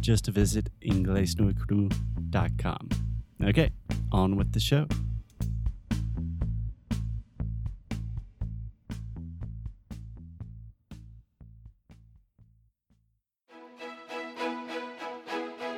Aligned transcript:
Just 0.00 0.28
visit 0.28 0.70
inglesnuecru.com. 0.80 2.88
Okay, 3.42 3.70
on 4.12 4.36
with 4.36 4.52
the 4.52 4.60
show. 4.60 4.86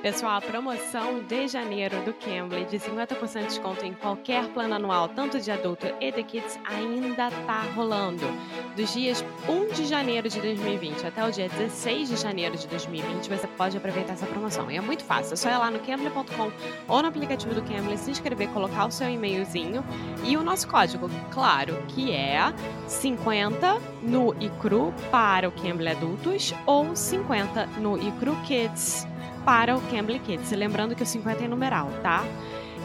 Pessoal, 0.03 0.39
a 0.39 0.41
promoção 0.41 1.21
de 1.21 1.47
janeiro 1.47 2.03
do 2.05 2.13
Cambly 2.13 2.65
de 2.65 2.77
50% 2.77 3.39
de 3.39 3.47
desconto 3.47 3.87
em 3.87 3.95
qualquer 3.95 4.49
plano 4.49 4.75
anual, 4.75 5.09
tanto 5.09 5.39
de 5.39 5.49
adulto 5.49 5.87
e 6.01 6.11
de 6.11 6.25
kids, 6.25 6.59
ainda 6.65 7.31
tá 7.47 7.61
rolando. 7.77 8.27
Dos 8.75 8.93
dias 8.93 9.25
1 9.49 9.73
de 9.73 9.85
janeiro 9.85 10.29
de 10.29 10.41
2020 10.41 11.07
até 11.07 11.25
o 11.25 11.31
dia 11.31 11.49
16 11.49 12.09
de 12.09 12.17
janeiro 12.17 12.57
de 12.57 12.67
2020, 12.67 13.29
você 13.29 13.47
pode 13.47 13.77
aproveitar 13.77 14.15
essa 14.15 14.27
promoção. 14.27 14.69
E 14.73 14.77
é 14.77 14.81
muito 14.81 15.05
fácil, 15.05 15.35
é 15.35 15.37
só 15.37 15.49
ir 15.49 15.57
lá 15.57 15.71
no 15.71 15.79
cambly.com 15.79 16.51
ou 16.89 17.01
no 17.01 17.07
aplicativo 17.07 17.55
do 17.55 17.63
Cambly, 17.63 17.97
se 17.97 18.11
inscrever, 18.11 18.49
colocar 18.49 18.87
o 18.87 18.91
seu 18.91 19.09
e-mailzinho 19.09 19.85
e 20.25 20.37
o 20.37 20.43
nosso 20.43 20.67
código, 20.67 21.09
claro, 21.31 21.81
que 21.87 22.11
é 22.11 22.53
50 22.89 23.81
no 24.03 24.35
ICRU 24.43 24.93
para 25.13 25.49
o 25.49 25.53
Cambly 25.53 25.91
Adultos 25.91 26.53
ou 26.67 26.97
50 26.97 27.67
no 27.79 27.97
ICRU 27.97 28.35
Kids 28.43 29.12
para 29.45 29.77
o 29.77 29.81
Cambly 29.83 30.19
Kids. 30.19 30.51
Lembrando 30.53 30.95
que 30.95 31.03
o 31.03 31.07
50 31.07 31.45
é 31.45 31.49
numeral, 31.49 31.89
tá? 32.03 32.25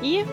E, 0.02 0.26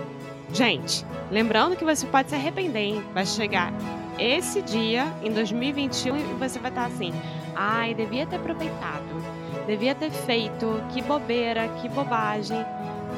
gente, 0.52 1.04
lembrando 1.30 1.76
que 1.76 1.84
você 1.84 2.06
pode 2.06 2.28
se 2.28 2.34
arrepender, 2.34 2.82
hein? 2.82 3.04
Vai 3.12 3.26
chegar 3.26 3.72
esse 4.18 4.62
dia, 4.62 5.12
em 5.22 5.32
2021, 5.32 6.16
e 6.16 6.22
você 6.34 6.58
vai 6.58 6.70
estar 6.70 6.86
assim: 6.86 7.12
ai, 7.56 7.94
devia 7.94 8.26
ter 8.26 8.36
aproveitado, 8.36 9.22
devia 9.66 9.94
ter 9.94 10.10
feito, 10.10 10.82
que 10.92 11.02
bobeira, 11.02 11.68
que 11.80 11.88
bobagem. 11.88 12.64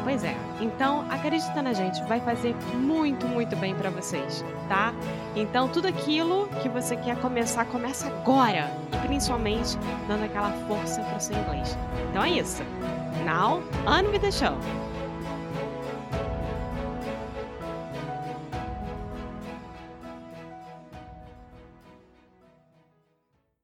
Pois 0.07 0.23
é, 0.23 0.37
então 0.61 1.05
acredita 1.11 1.61
na 1.61 1.73
gente, 1.73 2.01
vai 2.05 2.21
fazer 2.21 2.55
muito, 2.77 3.27
muito 3.27 3.57
bem 3.57 3.75
para 3.75 3.91
vocês, 3.91 4.45
tá? 4.69 4.95
Então 5.35 5.69
tudo 5.69 5.89
aquilo 5.89 6.47
que 6.63 6.69
você 6.69 6.97
quer 6.97 7.21
começar, 7.21 7.65
começa 7.65 8.07
agora 8.07 8.71
e 8.95 9.09
principalmente 9.09 9.77
dando 10.07 10.23
aquela 10.23 10.53
força 10.69 11.03
para 11.03 11.17
o 11.17 11.21
seu 11.21 11.37
inglês. 11.37 11.77
Então 12.09 12.23
é 12.23 12.31
isso. 12.31 12.63
Now, 13.25 13.65
on 13.85 14.13
with 14.13 14.21
the 14.21 14.31
show. 14.31 14.57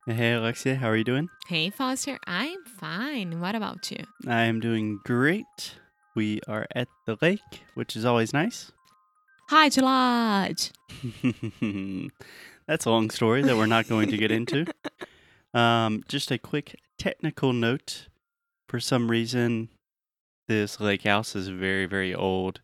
Hey 0.08 0.34
Alexia, 0.34 0.74
how 0.74 0.88
are 0.88 0.98
you 0.98 1.04
doing? 1.04 1.28
Hey, 1.48 1.70
Foster, 1.70 2.18
I'm 2.26 2.64
fine. 2.64 3.38
What 3.40 3.54
about 3.54 3.92
you? 3.92 4.04
I 4.26 4.46
am 4.46 4.58
doing 4.58 4.98
great. 5.04 5.80
We 6.14 6.40
are 6.46 6.66
at 6.74 6.88
the 7.06 7.16
lake, 7.22 7.40
which 7.74 7.96
is 7.96 8.04
always 8.04 8.32
nice. 8.32 8.70
Hi, 9.48 9.68
Lodge. 9.76 10.72
That's 12.66 12.84
a 12.84 12.90
long 12.90 13.10
story 13.10 13.42
that 13.42 13.56
we're 13.56 13.66
not 13.66 13.88
going 13.88 14.08
to 14.10 14.16
get 14.16 14.30
into. 14.30 14.66
Um, 15.54 16.02
just 16.08 16.30
a 16.30 16.38
quick 16.38 16.80
technical 16.96 17.52
note. 17.52 18.08
For 18.68 18.80
some 18.80 19.10
reason, 19.10 19.68
this 20.48 20.80
lake 20.80 21.02
house 21.02 21.36
is 21.36 21.48
very, 21.48 21.84
very 21.84 22.14
old, 22.14 22.62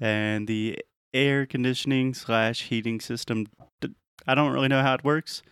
and 0.00 0.48
the 0.48 0.80
air 1.14 1.46
conditioning 1.46 2.14
slash 2.14 2.64
heating 2.64 3.00
system. 3.00 3.46
I 4.26 4.34
don't 4.34 4.52
really 4.52 4.66
know 4.66 4.82
how 4.82 4.94
it 4.94 5.04
works. 5.04 5.42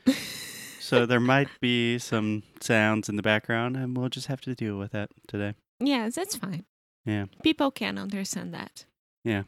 so 0.80 1.06
there 1.06 1.20
might 1.20 1.48
be 1.60 1.98
some 2.00 2.42
sounds 2.60 3.08
in 3.08 3.14
the 3.14 3.22
background, 3.22 3.76
and 3.76 3.96
we'll 3.96 4.08
just 4.08 4.26
have 4.26 4.40
to 4.40 4.56
deal 4.56 4.78
with 4.78 4.90
that 4.90 5.10
today. 5.28 5.54
Yes, 5.78 6.16
that's 6.16 6.34
fine. 6.34 6.64
Yeah. 7.08 7.24
People 7.42 7.70
can 7.70 7.96
understand 7.96 8.52
that. 8.52 8.84
Yeah. 9.24 9.44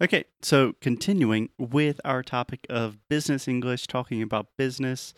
Okay, 0.00 0.26
so 0.42 0.74
continuing 0.80 1.48
with 1.58 2.00
our 2.04 2.22
topic 2.22 2.64
of 2.70 2.98
business 3.08 3.48
English, 3.48 3.88
talking 3.88 4.22
about 4.22 4.46
business 4.56 5.12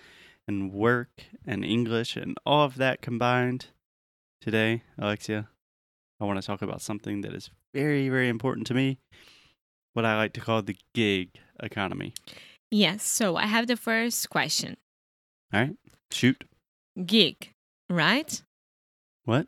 and 0.49 0.73
work 0.73 1.11
and 1.47 1.63
English 1.63 2.17
and 2.17 2.35
all 2.47 2.65
of 2.65 2.77
that 2.77 3.03
combined. 3.03 3.67
Today, 4.41 4.85
Alexia, 4.99 5.49
I 6.19 6.25
want 6.25 6.41
to 6.41 6.47
talk 6.47 6.63
about 6.63 6.81
something 6.81 7.21
that 7.21 7.35
is 7.35 7.51
very, 7.75 8.09
very 8.09 8.31
important 8.31 8.67
to 8.69 8.75
me 8.75 8.97
what 9.93 10.07
I 10.07 10.17
like 10.17 10.33
to 10.35 10.41
call 10.41 10.63
the 10.63 10.77
gig 10.95 11.29
economy. 11.63 12.15
Yes, 12.71 13.03
so 13.03 13.37
I 13.37 13.45
have 13.45 13.67
the 13.67 13.77
first 13.77 14.31
question 14.31 14.79
All 15.53 15.61
right, 15.61 15.77
shoot. 16.11 16.43
gig, 17.05 17.53
right? 17.91 18.41
What? 19.27 19.47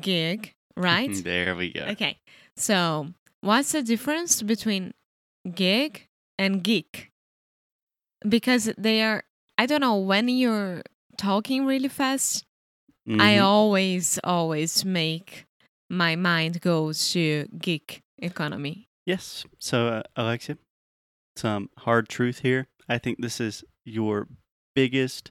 Gig, 0.00 0.54
right? 0.76 1.10
There 1.24 1.54
we 1.56 1.72
go. 1.72 1.84
Okay, 1.92 2.18
so 2.56 3.08
what's 3.40 3.72
the 3.72 3.82
difference 3.82 4.42
between 4.42 4.92
gig 5.54 6.08
and 6.38 6.62
geek? 6.62 7.10
Because 8.26 8.72
they 8.78 9.02
are, 9.02 9.22
I 9.58 9.66
don't 9.66 9.80
know, 9.80 9.98
when 9.98 10.28
you're 10.28 10.82
talking 11.18 11.66
really 11.66 11.88
fast, 11.88 12.44
I 13.06 13.36
Mhm. 13.36 13.42
always, 13.44 14.18
always 14.24 14.84
make 14.84 15.44
my 15.90 16.16
mind 16.16 16.60
go 16.60 16.92
to 16.92 17.46
geek 17.58 18.02
economy. 18.18 18.88
Yes. 19.04 19.44
So, 19.58 19.88
uh, 19.88 20.02
Alexia, 20.16 20.56
some 21.36 21.68
hard 21.78 22.08
truth 22.08 22.38
here. 22.40 22.66
I 22.88 22.98
think 22.98 23.20
this 23.20 23.40
is 23.40 23.64
your 23.84 24.28
biggest 24.74 25.30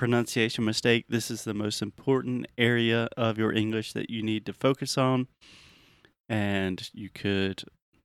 pronunciation 0.00 0.64
mistake. 0.64 1.04
This 1.10 1.30
is 1.30 1.44
the 1.44 1.52
most 1.52 1.82
important 1.82 2.46
area 2.56 3.06
of 3.18 3.36
your 3.36 3.52
English 3.52 3.92
that 3.92 4.08
you 4.08 4.22
need 4.22 4.46
to 4.46 4.54
focus 4.54 4.96
on. 4.96 5.28
And 6.26 6.88
you 6.94 7.10
could, 7.10 7.64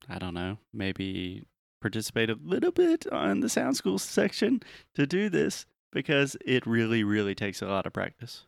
I 0.10 0.20
don't 0.20 0.34
know, 0.34 0.58
maybe 0.74 1.44
participate 1.82 2.30
a 2.30 2.38
little 2.44 2.74
bit 2.74 3.08
on 3.14 3.40
the 3.40 3.48
Sound 3.48 3.78
School 3.78 3.98
section 3.98 4.62
to 4.96 5.08
do 5.08 5.30
this 5.30 5.66
because 5.94 6.36
it 6.46 6.68
really, 6.68 7.02
really 7.06 7.34
takes 7.34 7.62
a 7.62 7.68
lot 7.68 7.86
of 7.86 7.94
practice. 7.94 8.44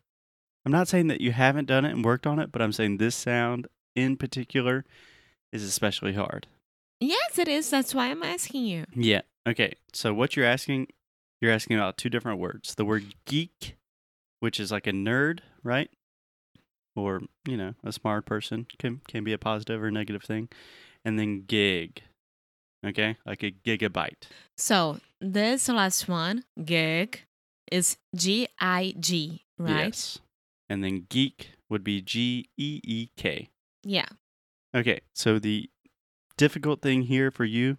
I'm 0.65 0.73
not 0.73 0.89
saying 0.89 1.07
that 1.07 1.21
you 1.21 1.31
haven't 1.31 1.67
done 1.67 1.85
it 1.85 1.91
and 1.91 2.03
worked 2.03 2.27
on 2.27 2.39
it, 2.39 2.51
but 2.51 2.61
I'm 2.61 2.73
saying 2.73 2.97
this 2.97 3.15
sound 3.15 3.67
in 3.95 4.17
particular 4.17 4.83
is 5.53 5.63
especially 5.63 6.15
hard. 6.15 6.47
Yes, 6.99 7.39
it 7.39 7.47
is. 7.47 7.69
That's 7.69 7.95
why 7.95 8.07
I'm 8.07 8.23
asking 8.23 8.65
you. 8.65 8.83
Yeah. 8.93 9.21
Okay. 9.47 9.75
So 9.93 10.13
what 10.13 10.35
you're 10.35 10.45
asking, 10.45 10.87
you're 11.41 11.51
asking 11.51 11.77
about 11.77 11.97
two 11.97 12.09
different 12.09 12.39
words. 12.39 12.75
The 12.75 12.85
word 12.85 13.15
geek, 13.25 13.75
which 14.39 14.59
is 14.59 14.71
like 14.71 14.87
a 14.87 14.91
nerd, 14.91 15.39
right? 15.63 15.89
Or, 16.95 17.21
you 17.45 17.57
know, 17.57 17.75
a 17.83 17.91
smart 17.91 18.25
person 18.25 18.65
can 18.79 19.01
can 19.07 19.23
be 19.23 19.33
a 19.33 19.37
positive 19.37 19.83
or 19.83 19.91
negative 19.91 20.23
thing. 20.23 20.49
And 21.05 21.19
then 21.19 21.43
gig. 21.47 22.01
Okay? 22.85 23.17
Like 23.25 23.43
a 23.43 23.51
gigabyte. 23.51 24.27
So 24.57 24.99
this 25.21 25.69
last 25.69 26.07
one, 26.07 26.43
gig, 26.63 27.21
is 27.71 27.97
G 28.15 28.47
I 28.59 28.93
G, 28.99 29.43
right? 29.57 29.85
Yes. 29.85 30.19
And 30.69 30.83
then 30.83 31.05
geek 31.09 31.51
would 31.69 31.83
be 31.83 32.01
G 32.01 32.49
E 32.57 32.81
E 32.83 33.09
K. 33.15 33.49
Yeah. 33.83 34.07
Okay, 34.75 35.01
so 35.15 35.39
the 35.39 35.69
difficult 36.37 36.81
thing 36.81 37.03
here 37.03 37.31
for 37.31 37.45
you 37.45 37.77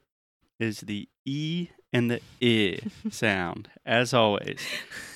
is 0.59 0.81
the 0.81 1.09
E 1.25 1.69
and 1.93 2.11
the 2.11 2.21
I 2.43 3.11
sound, 3.11 3.71
as 3.85 4.13
always. 4.13 4.61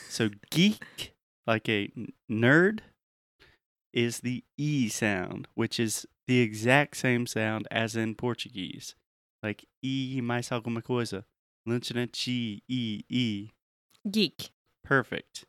So 0.09 0.31
geek, 0.51 1.15
like 1.47 1.69
a 1.69 1.91
nerd, 2.31 2.81
is 3.93 4.21
the 4.21 4.45
E 4.57 4.89
sound, 4.89 5.49
which 5.55 5.79
is 5.79 6.07
the 6.27 6.41
exact 6.41 6.97
same 6.97 7.27
sound 7.27 7.67
as 7.71 7.97
in 7.97 8.15
Portuguese. 8.15 8.95
Like 9.43 9.67
E 9.83 10.21
mais 10.23 10.51
alguma 10.51 10.83
coisa. 10.83 11.25
Lunchanachi 11.69 12.63
E 12.69 13.05
E. 13.09 13.51
Geek. 14.11 14.51
Perfect. 14.85 15.45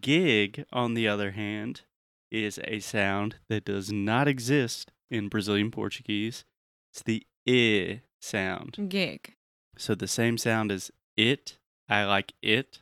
Gig, 0.00 0.64
on 0.72 0.94
the 0.94 1.08
other 1.08 1.32
hand, 1.32 1.82
is 2.30 2.60
a 2.64 2.80
sound 2.80 3.36
that 3.48 3.64
does 3.64 3.92
not 3.92 4.28
exist 4.28 4.92
in 5.10 5.28
Brazilian 5.28 5.70
Portuguese. 5.70 6.44
It's 6.92 7.02
the 7.02 7.26
I 7.48 8.02
sound. 8.20 8.88
Gig. 8.88 9.34
So 9.76 9.94
the 9.94 10.08
same 10.08 10.38
sound 10.38 10.70
as 10.70 10.90
it. 11.16 11.58
I 11.88 12.04
like 12.04 12.32
it. 12.42 12.80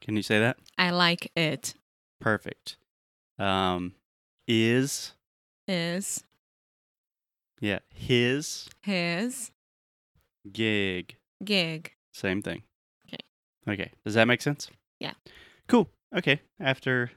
Can 0.00 0.16
you 0.16 0.22
say 0.22 0.38
that? 0.40 0.58
I 0.76 0.90
like 0.90 1.30
it. 1.36 1.74
Perfect. 2.20 2.76
Um, 3.38 3.94
is 4.46 5.12
Is 5.66 6.24
yeah 7.60 7.80
his 7.94 8.68
his 8.82 9.50
gig. 10.50 11.16
gig. 11.44 11.92
Same 12.12 12.42
thing. 12.42 12.62
Okay. 13.06 13.22
Okay. 13.72 13.92
Does 14.04 14.14
that 14.14 14.26
make 14.26 14.42
sense? 14.42 14.70
Yeah. 15.00 15.12
Cool. 15.68 15.88
Okay. 16.16 16.40
After 16.60 17.10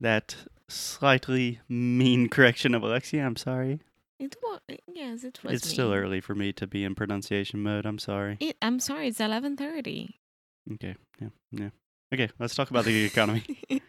that 0.00 0.36
slightly 0.68 1.60
mean 1.68 2.28
correction 2.30 2.74
of 2.74 2.82
Alexia, 2.82 3.24
I'm 3.24 3.36
sorry. 3.36 3.80
It 4.18 4.36
was 4.42 4.60
yes, 4.92 5.24
it 5.24 5.38
was. 5.44 5.54
it's 5.54 5.68
still 5.68 5.92
early 5.92 6.20
for 6.20 6.34
me 6.34 6.52
to 6.54 6.66
be 6.66 6.82
in 6.84 6.94
pronunciation 6.94 7.62
mode. 7.62 7.86
I'm 7.86 7.98
sorry. 7.98 8.36
It, 8.40 8.56
I'm 8.60 8.80
sorry. 8.80 9.08
It's 9.08 9.20
eleven 9.20 9.56
thirty. 9.56 10.18
Okay. 10.74 10.96
Yeah. 11.20 11.28
Yeah. 11.52 11.70
Okay. 12.12 12.28
Let's 12.38 12.54
talk 12.54 12.70
about 12.70 12.84
the 12.84 12.92
gig 12.92 13.10
economy. 13.12 13.44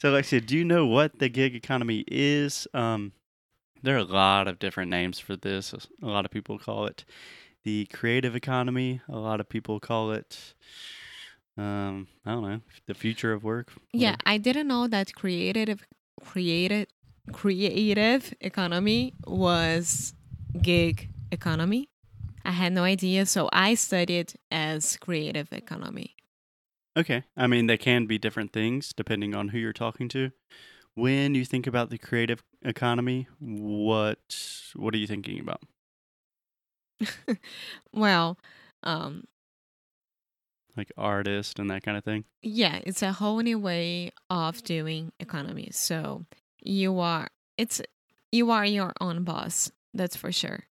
So, 0.00 0.10
Alexia, 0.10 0.40
do 0.40 0.56
you 0.56 0.64
know 0.64 0.84
what 0.84 1.20
the 1.20 1.28
gig 1.28 1.54
economy 1.54 2.02
is? 2.08 2.66
Um, 2.74 3.12
there 3.84 3.94
are 3.94 3.98
a 4.00 4.02
lot 4.02 4.48
of 4.48 4.58
different 4.58 4.90
names 4.90 5.20
for 5.20 5.36
this. 5.36 5.72
A 5.72 5.78
lot 6.06 6.24
of 6.24 6.32
people 6.32 6.58
call 6.58 6.86
it 6.86 7.04
the 7.62 7.84
creative 7.86 8.34
economy. 8.34 9.00
A 9.08 9.16
lot 9.16 9.38
of 9.38 9.48
people 9.48 9.78
call 9.78 10.10
it, 10.10 10.54
um, 11.56 12.08
I 12.26 12.32
don't 12.32 12.42
know, 12.42 12.60
the 12.86 12.94
future 12.94 13.32
of 13.32 13.44
work. 13.44 13.68
yeah. 13.92 14.16
I 14.26 14.38
didn't 14.38 14.66
know 14.66 14.88
that 14.88 15.14
creative, 15.14 15.86
creative, 16.20 16.88
creative 17.30 18.34
economy 18.40 19.14
was 19.26 20.14
gig 20.60 21.08
economy. 21.30 21.88
I 22.44 22.50
had 22.50 22.72
no 22.72 22.82
idea, 22.82 23.26
so 23.26 23.48
I 23.52 23.74
studied 23.74 24.34
as 24.50 24.96
creative 24.96 25.52
economy. 25.52 26.16
Okay. 26.96 27.24
I 27.36 27.46
mean, 27.46 27.68
they 27.68 27.78
can 27.78 28.06
be 28.06 28.18
different 28.18 28.52
things 28.52 28.92
depending 28.94 29.34
on 29.34 29.48
who 29.48 29.58
you're 29.58 29.72
talking 29.72 30.08
to. 30.10 30.32
When 30.94 31.34
you 31.34 31.44
think 31.44 31.66
about 31.66 31.88
the 31.90 31.98
creative 31.98 32.42
economy, 32.62 33.28
what 33.38 34.18
what 34.74 34.92
are 34.94 34.98
you 34.98 35.06
thinking 35.06 35.40
about? 35.40 35.62
well, 37.92 38.38
um, 38.82 39.24
Like 40.76 40.92
artist 40.96 41.58
and 41.58 41.70
that 41.70 41.82
kind 41.82 41.96
of 41.96 42.04
thing? 42.04 42.24
yeah, 42.42 42.80
it's 42.84 43.02
a 43.02 43.12
whole 43.12 43.38
new 43.40 43.58
way 43.58 44.10
of 44.28 44.62
doing 44.64 45.12
economy. 45.20 45.68
So 45.72 46.24
you 46.62 46.98
are 47.00 47.28
it's 47.58 47.80
you 48.30 48.50
are 48.50 48.64
your 48.64 48.92
own 49.00 49.24
boss. 49.24 49.70
That's 49.94 50.16
for 50.16 50.32
sure. 50.32 50.64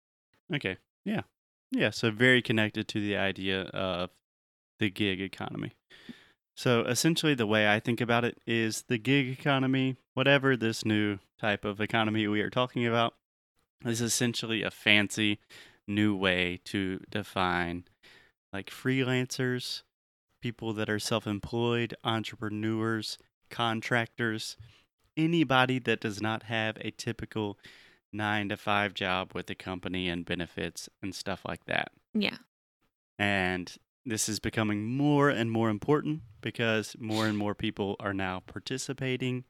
Okay. 0.53 0.77
Yeah. 1.05 1.21
Yeah. 1.71 1.89
So 1.89 2.11
very 2.11 2.41
connected 2.41 2.87
to 2.89 3.01
the 3.01 3.17
idea 3.17 3.63
of 3.63 4.09
the 4.79 4.89
gig 4.89 5.21
economy. 5.21 5.73
So 6.55 6.81
essentially, 6.81 7.35
the 7.35 7.47
way 7.47 7.73
I 7.73 7.79
think 7.79 8.01
about 8.01 8.25
it 8.25 8.37
is 8.45 8.83
the 8.87 8.97
gig 8.97 9.29
economy, 9.29 9.95
whatever 10.13 10.57
this 10.57 10.83
new 10.83 11.19
type 11.39 11.63
of 11.63 11.79
economy 11.79 12.27
we 12.27 12.41
are 12.41 12.49
talking 12.49 12.85
about, 12.85 13.13
is 13.85 14.01
essentially 14.01 14.61
a 14.61 14.71
fancy 14.71 15.39
new 15.87 16.15
way 16.15 16.59
to 16.65 16.99
define 17.09 17.85
like 18.51 18.69
freelancers, 18.69 19.83
people 20.41 20.73
that 20.73 20.89
are 20.89 20.99
self 20.99 21.27
employed, 21.27 21.95
entrepreneurs, 22.03 23.17
contractors, 23.49 24.57
anybody 25.19 25.79
that 25.79 25.99
does 25.99 26.21
not 26.21 26.43
have 26.43 26.77
a 26.81 26.91
typical 26.91 27.57
nine 28.11 28.49
to 28.49 28.57
five 28.57 28.93
job 28.93 29.33
with 29.33 29.47
the 29.47 29.55
company 29.55 30.09
and 30.09 30.25
benefits 30.25 30.89
and 31.01 31.13
stuff 31.13 31.41
like 31.47 31.65
that. 31.65 31.91
Yeah. 32.13 32.37
And 33.17 33.71
this 34.05 34.29
is 34.29 34.39
becoming 34.39 34.85
more 34.85 35.29
and 35.29 35.51
more 35.51 35.69
important 35.69 36.21
because 36.41 36.95
more 36.97 37.27
and 37.27 37.37
more 37.37 37.53
people 37.53 37.95
are 37.99 38.13
now 38.13 38.41
participating 38.47 39.43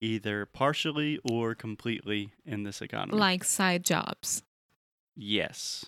either 0.00 0.46
partially 0.46 1.18
or 1.28 1.54
completely 1.54 2.30
in 2.46 2.62
this 2.62 2.80
economy. 2.80 3.18
Like 3.18 3.44
side 3.44 3.84
jobs. 3.84 4.42
Yes. 5.16 5.86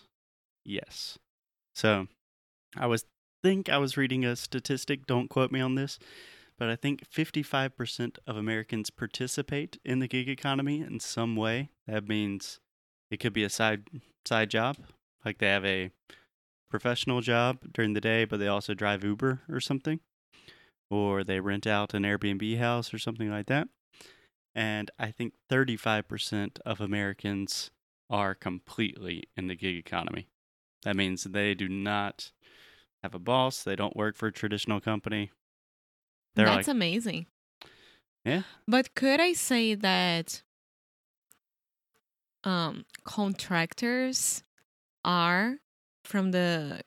Yes. 0.64 1.18
So 1.74 2.08
I 2.76 2.86
was 2.86 3.04
think 3.42 3.68
I 3.68 3.78
was 3.78 3.96
reading 3.96 4.24
a 4.24 4.36
statistic, 4.36 5.06
don't 5.06 5.30
quote 5.30 5.50
me 5.50 5.60
on 5.60 5.74
this, 5.74 5.98
but 6.60 6.68
I 6.68 6.76
think 6.76 7.08
55% 7.08 8.18
of 8.26 8.36
Americans 8.36 8.90
participate 8.90 9.78
in 9.82 9.98
the 9.98 10.06
gig 10.06 10.28
economy 10.28 10.82
in 10.82 11.00
some 11.00 11.34
way. 11.34 11.70
That 11.86 12.06
means 12.06 12.60
it 13.10 13.16
could 13.16 13.32
be 13.32 13.44
a 13.44 13.48
side 13.48 13.84
side 14.26 14.50
job, 14.50 14.76
like 15.24 15.38
they 15.38 15.48
have 15.48 15.64
a 15.64 15.90
professional 16.70 17.22
job 17.22 17.60
during 17.72 17.94
the 17.94 18.00
day, 18.00 18.26
but 18.26 18.38
they 18.38 18.46
also 18.46 18.74
drive 18.74 19.02
Uber 19.02 19.40
or 19.48 19.58
something, 19.58 20.00
or 20.90 21.24
they 21.24 21.40
rent 21.40 21.66
out 21.66 21.94
an 21.94 22.02
Airbnb 22.02 22.58
house 22.58 22.92
or 22.92 22.98
something 22.98 23.30
like 23.30 23.46
that. 23.46 23.66
And 24.54 24.90
I 24.98 25.10
think 25.10 25.32
35% 25.50 26.58
of 26.66 26.82
Americans 26.82 27.70
are 28.10 28.34
completely 28.34 29.24
in 29.34 29.46
the 29.46 29.56
gig 29.56 29.76
economy. 29.76 30.28
That 30.82 30.96
means 30.96 31.24
they 31.24 31.54
do 31.54 31.70
not 31.70 32.32
have 33.02 33.14
a 33.14 33.18
boss, 33.18 33.62
they 33.62 33.76
don't 33.76 33.96
work 33.96 34.14
for 34.14 34.26
a 34.26 34.32
traditional 34.32 34.80
company. 34.80 35.30
They're 36.34 36.46
That's 36.46 36.68
like, 36.68 36.74
amazing. 36.74 37.26
Yeah. 38.24 38.42
But 38.68 38.94
could 38.94 39.20
I 39.20 39.32
say 39.32 39.74
that 39.74 40.42
um 42.44 42.84
contractors 43.04 44.42
are 45.04 45.56
from 46.04 46.30
the 46.30 46.80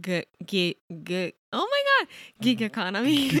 g- 0.00 0.24
g- 0.44 0.76
g- 1.04 1.32
oh 1.52 1.68
my 1.70 1.82
god 1.98 2.08
gig 2.42 2.60
economy 2.60 3.40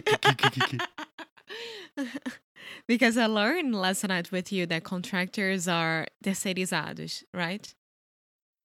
because 2.86 3.18
I 3.18 3.26
learned 3.26 3.74
last 3.74 4.06
night 4.06 4.32
with 4.32 4.52
you 4.52 4.66
that 4.66 4.84
contractors 4.84 5.68
are 5.68 6.06
terceirizados, 6.24 7.24
right? 7.34 7.74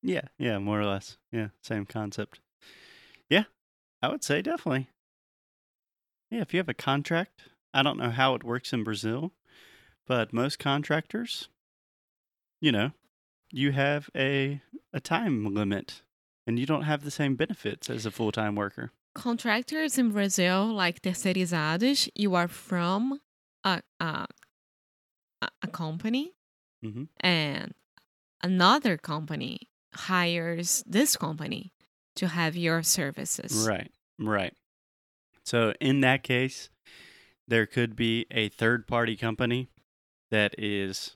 yeah, 0.01 0.21
yeah, 0.38 0.59
more 0.59 0.79
or 0.79 0.85
less. 0.85 1.17
Yeah, 1.31 1.47
same 1.62 1.85
concept. 1.85 2.39
Yeah, 3.29 3.45
I 4.01 4.09
would 4.09 4.24
say 4.24 4.41
definitely. 4.41 4.88
Yeah, 6.29 6.41
if 6.41 6.53
you 6.53 6.58
have 6.60 6.70
a 6.70 6.74
contract, 6.74 7.44
I 7.74 7.84
don't 7.84 7.98
know 7.98 8.10
how 8.10 8.36
it 8.36 8.44
works 8.44 8.74
in 8.74 8.84
Brazil, 8.84 9.32
but 10.08 10.34
most 10.34 10.60
contractors, 10.60 11.50
you 12.60 12.72
know, 12.72 12.91
you 13.51 13.72
have 13.72 14.10
a 14.15 14.62
a 14.94 15.00
time 15.00 15.53
limit 15.53 16.01
and 16.48 16.58
you 16.60 16.65
don't 16.65 16.84
have 16.84 17.03
the 17.03 17.12
same 17.12 17.36
benefits 17.36 17.89
as 17.89 18.05
a 18.05 18.12
full-time 18.12 18.55
worker. 18.55 18.91
Contractors 19.13 19.98
in 19.98 20.12
Brazil, 20.12 20.65
like 20.74 21.01
terceirizados, 21.01 22.10
you 22.15 22.34
are 22.36 22.48
from 22.48 23.20
a 23.63 23.82
a, 24.00 24.27
a- 25.62 25.67
company 25.67 26.34
Mhm. 26.84 27.08
and 27.20 27.74
another 28.41 28.98
company 28.98 29.70
hires 29.94 30.84
this 30.88 31.15
company 31.17 31.74
to 32.15 32.27
have 32.27 32.55
your 32.55 32.84
services. 32.84 33.65
Right, 33.67 33.91
right. 34.20 34.53
So 35.45 35.73
in 35.79 36.01
that 36.01 36.23
case, 36.23 36.69
there 37.47 37.65
could 37.65 37.95
be 37.95 38.25
a 38.31 38.49
third 38.49 38.87
party 38.87 39.15
company 39.15 39.67
that 40.31 40.55
is 40.57 41.15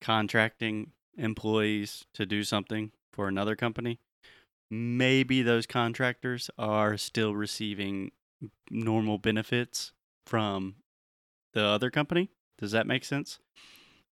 contracting 0.00 0.92
employees 1.16 2.04
to 2.14 2.26
do 2.26 2.44
something 2.44 2.92
for 3.12 3.26
another 3.28 3.56
company. 3.56 3.98
Maybe 4.70 5.40
those 5.42 5.66
contractors 5.66 6.50
are 6.58 6.96
still 6.96 7.34
receiving 7.34 8.10
normal 8.70 9.18
benefits 9.18 9.92
from 10.26 10.76
the 11.54 11.64
other 11.64 11.90
company. 11.90 12.30
Does 12.58 12.72
that 12.72 12.86
make 12.86 13.04
sense? 13.04 13.38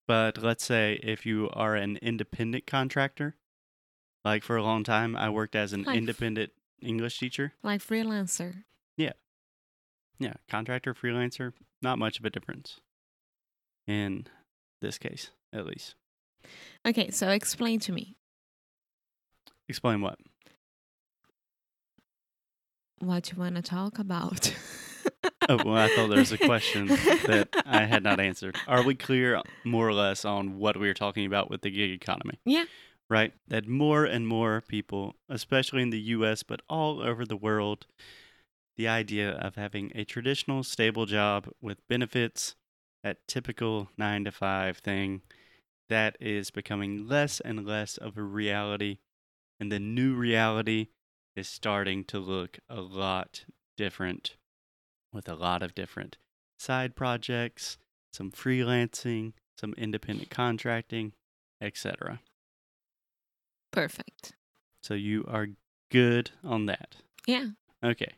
But 0.06 0.38
let's 0.42 0.64
say 0.64 1.00
if 1.02 1.24
you 1.26 1.50
are 1.52 1.74
an 1.74 1.96
independent 2.02 2.66
contractor, 2.66 3.36
like 4.24 4.44
for 4.44 4.56
a 4.56 4.62
long 4.62 4.84
time, 4.84 5.16
I 5.16 5.30
worked 5.30 5.56
as 5.56 5.72
an 5.72 5.84
Like- 5.84 5.96
independent 5.96 6.52
English 6.80 7.18
teacher. 7.18 7.54
Like 7.62 7.80
freelancer. 7.80 8.64
Yeah, 8.96 9.12
contractor, 10.48 10.94
freelancer, 10.94 11.52
not 11.82 11.98
much 11.98 12.18
of 12.18 12.24
a 12.24 12.30
difference 12.30 12.80
in 13.86 14.26
this 14.80 14.98
case, 14.98 15.30
at 15.52 15.66
least. 15.66 15.94
Okay, 16.86 17.10
so 17.10 17.28
explain 17.28 17.80
to 17.80 17.92
me 17.92 18.16
Explain 19.68 20.00
what? 20.00 20.18
what 22.98 23.30
you 23.32 23.38
want 23.38 23.56
to 23.56 23.62
talk 23.62 23.98
about. 23.98 24.54
Oh, 25.48 25.58
well, 25.64 25.76
I 25.76 25.88
thought 25.88 26.10
there 26.10 26.18
was 26.18 26.32
a 26.32 26.38
question 26.38 26.86
that 26.88 27.48
I 27.64 27.84
had 27.86 28.02
not 28.02 28.20
answered. 28.20 28.56
Are 28.68 28.82
we 28.84 28.94
clear, 28.94 29.40
more 29.64 29.88
or 29.88 29.94
less, 29.94 30.24
on 30.24 30.58
what 30.58 30.76
we 30.76 30.86
were 30.86 30.94
talking 30.94 31.24
about 31.24 31.50
with 31.50 31.62
the 31.62 31.70
gig 31.70 31.90
economy? 31.90 32.38
Yeah. 32.44 32.64
Right? 33.08 33.32
That 33.48 33.66
more 33.66 34.04
and 34.04 34.28
more 34.28 34.62
people, 34.68 35.16
especially 35.28 35.82
in 35.82 35.90
the 35.90 36.00
US, 36.00 36.42
but 36.42 36.60
all 36.68 37.00
over 37.00 37.24
the 37.24 37.36
world, 37.36 37.86
the 38.80 38.88
idea 38.88 39.32
of 39.32 39.56
having 39.56 39.92
a 39.94 40.04
traditional, 40.04 40.64
stable 40.64 41.04
job 41.04 41.46
with 41.60 41.86
benefits, 41.86 42.54
that 43.04 43.18
typical 43.28 43.90
nine 43.98 44.24
to 44.24 44.32
five 44.32 44.78
thing, 44.78 45.20
that 45.90 46.16
is 46.18 46.50
becoming 46.50 47.06
less 47.06 47.40
and 47.40 47.66
less 47.66 47.98
of 47.98 48.16
a 48.16 48.22
reality. 48.22 48.96
And 49.60 49.70
the 49.70 49.78
new 49.78 50.14
reality 50.14 50.86
is 51.36 51.46
starting 51.46 52.04
to 52.04 52.18
look 52.18 52.58
a 52.70 52.80
lot 52.80 53.44
different 53.76 54.36
with 55.12 55.28
a 55.28 55.34
lot 55.34 55.62
of 55.62 55.74
different 55.74 56.16
side 56.58 56.96
projects, 56.96 57.76
some 58.14 58.30
freelancing, 58.30 59.34
some 59.58 59.74
independent 59.76 60.30
contracting, 60.30 61.12
etc. 61.60 62.20
Perfect. 63.72 64.32
So 64.82 64.94
you 64.94 65.26
are 65.28 65.48
good 65.90 66.30
on 66.42 66.64
that. 66.64 66.96
Yeah. 67.26 67.48
Okay. 67.84 68.14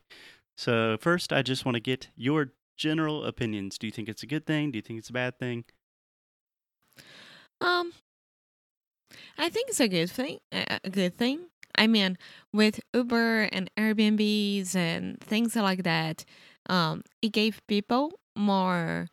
So 0.55 0.97
first 0.99 1.33
I 1.33 1.41
just 1.41 1.65
want 1.65 1.75
to 1.75 1.81
get 1.81 2.09
your 2.15 2.53
general 2.77 3.25
opinions. 3.25 3.77
Do 3.77 3.87
you 3.87 3.91
think 3.91 4.09
it's 4.09 4.23
a 4.23 4.27
good 4.27 4.45
thing? 4.45 4.71
Do 4.71 4.77
you 4.77 4.81
think 4.81 4.99
it's 4.99 5.09
a 5.09 5.13
bad 5.13 5.39
thing? 5.39 5.65
Um, 7.61 7.93
I 9.37 9.49
think 9.49 9.69
it's 9.69 9.79
a 9.79 9.87
good 9.87 10.09
thing. 10.09 10.39
A 10.51 10.89
good 10.89 11.17
thing. 11.17 11.47
I 11.75 11.87
mean, 11.87 12.17
with 12.51 12.79
Uber 12.93 13.49
and 13.51 13.69
Airbnbs 13.77 14.75
and 14.75 15.19
things 15.21 15.55
like 15.55 15.83
that, 15.83 16.25
um, 16.69 17.03
it 17.21 17.31
gave 17.31 17.65
people 17.67 18.19
more 18.35 19.07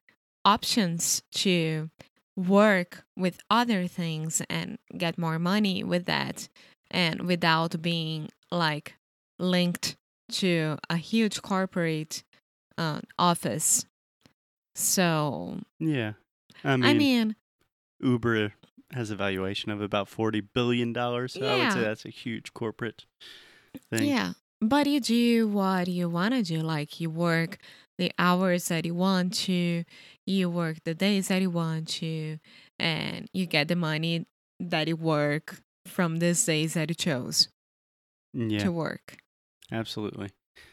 options 0.44 1.22
to 1.32 1.90
work 2.36 3.04
with 3.16 3.40
other 3.50 3.86
things 3.86 4.42
and 4.48 4.78
get 4.96 5.18
more 5.18 5.38
money 5.38 5.82
with 5.84 6.06
that, 6.06 6.48
and 6.90 7.22
without 7.22 7.80
being 7.82 8.30
like 8.50 8.94
linked 9.38 9.96
to 10.32 10.78
a 10.88 10.96
huge 10.96 11.42
corporate 11.42 12.22
uh, 12.78 13.00
office. 13.18 13.84
So, 14.74 15.58
Yeah. 15.78 16.12
I 16.64 16.76
mean, 16.76 16.84
I 16.84 16.94
mean, 16.94 17.36
Uber 18.00 18.52
has 18.92 19.10
a 19.10 19.16
valuation 19.16 19.70
of 19.70 19.80
about 19.80 20.08
$40 20.10 20.46
billion. 20.54 20.94
So 20.94 21.06
I 21.46 21.56
would 21.64 21.72
say 21.72 21.80
that's 21.80 22.04
a 22.04 22.10
huge 22.10 22.52
corporate 22.54 23.06
thing. 23.90 24.08
Yeah. 24.08 24.32
But 24.60 24.86
you 24.86 25.00
do 25.00 25.48
what 25.48 25.88
you 25.88 26.08
want 26.10 26.34
to 26.34 26.42
do. 26.42 26.60
Like 26.60 27.00
you 27.00 27.08
work 27.08 27.58
the 27.98 28.12
hours 28.18 28.68
that 28.68 28.84
you 28.84 28.94
want 28.94 29.34
to, 29.34 29.84
you 30.26 30.50
work 30.50 30.78
the 30.84 30.94
days 30.94 31.28
that 31.28 31.40
you 31.40 31.50
want 31.50 31.88
to, 31.88 32.38
and 32.78 33.28
you 33.32 33.46
get 33.46 33.68
the 33.68 33.76
money 33.76 34.26
that 34.58 34.88
you 34.88 34.96
work 34.96 35.60
from 35.86 36.18
these 36.18 36.44
days 36.44 36.74
that 36.74 36.90
you 36.90 36.94
chose 36.94 37.48
Yeah. 38.34 38.58
to 38.60 38.72
work. 38.72 39.16
Absolutely. 39.72 40.30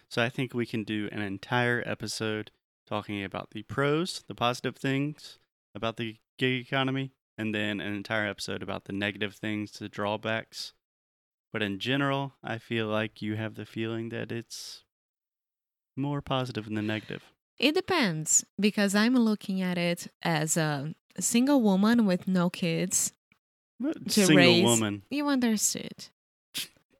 So 0.09 0.21
I 0.23 0.29
think 0.29 0.53
we 0.53 0.65
can 0.65 0.83
do 0.83 1.09
an 1.11 1.21
entire 1.21 1.83
episode 1.85 2.51
talking 2.87 3.23
about 3.23 3.51
the 3.51 3.63
pros, 3.63 4.23
the 4.27 4.35
positive 4.35 4.75
things 4.77 5.37
about 5.75 5.97
the 5.97 6.17
gig 6.37 6.65
economy, 6.65 7.11
and 7.37 7.53
then 7.53 7.79
an 7.79 7.93
entire 7.93 8.27
episode 8.27 8.63
about 8.63 8.85
the 8.85 8.93
negative 8.93 9.35
things, 9.35 9.71
the 9.73 9.89
drawbacks. 9.89 10.73
But 11.53 11.61
in 11.61 11.79
general, 11.79 12.33
I 12.43 12.57
feel 12.57 12.87
like 12.87 13.21
you 13.21 13.35
have 13.35 13.55
the 13.55 13.65
feeling 13.65 14.09
that 14.09 14.31
it's 14.31 14.83
more 15.95 16.21
positive 16.21 16.65
than 16.65 16.75
the 16.75 16.81
negative. 16.81 17.23
It 17.59 17.73
depends 17.75 18.45
because 18.59 18.93
I'm 18.95 19.15
looking 19.15 19.61
at 19.61 19.77
it 19.77 20.07
as 20.21 20.57
a 20.57 20.93
single 21.19 21.61
woman 21.61 22.05
with 22.05 22.27
no 22.27 22.49
kids. 22.49 23.13
To 23.83 24.09
Single 24.09 24.35
raise- 24.37 24.63
woman. 24.63 25.03
You 25.09 25.27
understood. 25.27 26.07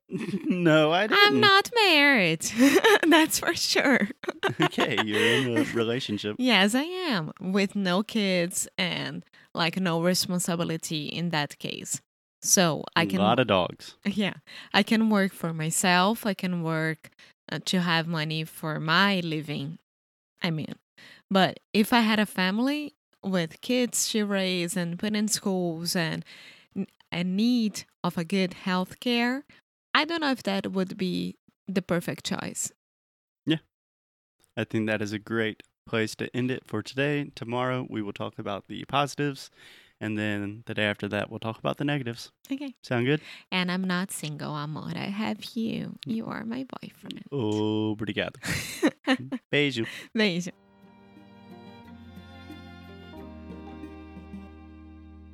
No, 0.10 0.92
I 0.92 1.08
didn't. 1.08 1.20
I'm 1.26 1.40
not 1.42 1.70
married. 1.86 2.42
That's 3.08 3.40
for 3.40 3.54
sure. 3.56 4.08
okay, 4.62 4.98
you're 5.06 5.20
in 5.22 5.58
a 5.58 5.64
relationship. 5.74 6.36
Yes, 6.40 6.74
I 6.76 6.84
am 6.84 7.32
with 7.42 7.76
no 7.76 8.04
kids 8.04 8.68
and 8.78 9.26
like 9.54 9.80
no 9.80 10.02
responsibility 10.02 11.08
in 11.08 11.30
that 11.32 11.60
case. 11.60 12.02
So 12.42 12.84
I 12.96 13.06
can 13.06 13.20
A 13.20 13.24
lot 13.24 13.40
of 13.40 13.48
dogs. 13.48 13.96
yeah, 14.06 14.36
I 14.74 14.84
can 14.84 15.10
work 15.10 15.34
for 15.34 15.54
myself. 15.54 16.26
I 16.26 16.34
can 16.34 16.64
work 16.64 17.10
uh, 17.52 17.60
to 17.66 17.82
have 17.82 18.08
money 18.08 18.44
for 18.44 18.80
my 18.80 19.20
living. 19.22 19.80
I 20.42 20.52
mean, 20.52 20.76
but 21.32 21.60
if 21.74 21.92
I 21.92 22.02
had 22.02 22.20
a 22.20 22.26
family 22.28 22.94
with 23.24 23.60
kids 23.62 24.10
to 24.12 24.26
raise 24.26 24.78
and 24.78 25.00
put 25.00 25.16
in 25.16 25.28
schools 25.28 25.96
and 25.96 26.24
a 27.12 27.24
need 27.24 27.84
of 28.04 28.18
a 28.18 28.24
good 28.24 28.54
health 28.54 29.00
care, 29.00 29.44
I 29.98 30.06
don't 30.06 30.22
know 30.22 30.30
if 30.30 30.44
that 30.44 30.72
would 30.72 30.96
be 30.96 31.38
the 31.68 31.82
perfect 31.82 32.24
choice. 32.24 32.72
Yeah. 33.48 33.58
I 34.56 34.64
think 34.64 34.86
that 34.86 35.02
is 35.02 35.12
a 35.12 35.18
great 35.18 35.64
place 35.88 36.14
to 36.18 36.30
end 36.36 36.52
it 36.52 36.68
for 36.68 36.84
today. 36.84 37.32
Tomorrow 37.34 37.88
we 37.90 38.04
will 38.04 38.14
talk 38.14 38.38
about 38.38 38.68
the 38.68 38.86
positives, 38.86 39.50
and 40.00 40.16
then 40.16 40.62
the 40.68 40.76
day 40.76 40.84
after 40.84 41.08
that 41.08 41.32
we'll 41.32 41.40
talk 41.40 41.58
about 41.58 41.78
the 41.78 41.84
negatives. 41.84 42.32
Okay. 42.52 42.76
Sound 42.84 43.08
good? 43.08 43.22
And 43.52 43.72
I'm 43.72 43.84
not 43.86 44.12
single, 44.12 44.56
amor. 44.56 44.94
I 44.96 45.10
have 45.10 45.44
you. 45.56 45.98
Mm. 46.08 46.14
You 46.16 46.28
are 46.28 46.46
my 46.46 46.68
boyfriend. 46.80 47.24
Oh, 47.32 47.96
obrigado. 47.96 48.36
Beijo. 49.52 49.88
Beijo. 50.16 50.52